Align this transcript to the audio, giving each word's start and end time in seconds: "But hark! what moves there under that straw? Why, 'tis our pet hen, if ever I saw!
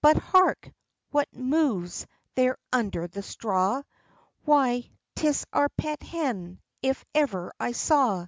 "But 0.00 0.16
hark! 0.16 0.72
what 1.10 1.30
moves 1.34 2.06
there 2.34 2.56
under 2.72 3.06
that 3.08 3.22
straw? 3.24 3.82
Why, 4.46 4.90
'tis 5.14 5.44
our 5.52 5.68
pet 5.68 6.02
hen, 6.02 6.62
if 6.80 7.04
ever 7.14 7.52
I 7.60 7.72
saw! 7.72 8.26